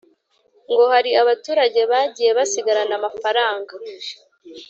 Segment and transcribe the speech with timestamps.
[0.71, 3.73] ngo hari abaturage bagiye basigarana amafaranga